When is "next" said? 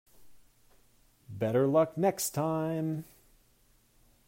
1.95-2.31